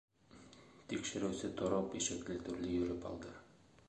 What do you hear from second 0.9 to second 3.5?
-Тикшереүсе тороп ишекле-түрле йөрөп алды.